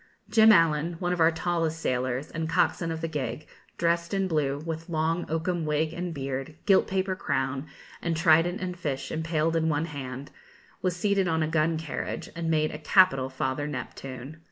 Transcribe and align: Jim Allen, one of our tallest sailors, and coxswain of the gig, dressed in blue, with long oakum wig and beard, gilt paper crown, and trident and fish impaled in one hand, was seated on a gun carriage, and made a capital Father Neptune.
Jim 0.31 0.51
Allen, 0.51 0.93
one 0.97 1.13
of 1.13 1.19
our 1.19 1.29
tallest 1.29 1.79
sailors, 1.79 2.31
and 2.31 2.49
coxswain 2.49 2.89
of 2.91 3.01
the 3.01 3.07
gig, 3.07 3.45
dressed 3.77 4.15
in 4.15 4.27
blue, 4.27 4.57
with 4.65 4.89
long 4.89 5.29
oakum 5.29 5.63
wig 5.63 5.93
and 5.93 6.11
beard, 6.11 6.55
gilt 6.65 6.87
paper 6.87 7.15
crown, 7.15 7.67
and 8.01 8.17
trident 8.17 8.59
and 8.59 8.79
fish 8.79 9.11
impaled 9.11 9.55
in 9.55 9.69
one 9.69 9.85
hand, 9.85 10.31
was 10.81 10.95
seated 10.95 11.27
on 11.27 11.43
a 11.43 11.47
gun 11.47 11.77
carriage, 11.77 12.31
and 12.35 12.49
made 12.49 12.71
a 12.71 12.79
capital 12.79 13.29
Father 13.29 13.67
Neptune. 13.67 14.39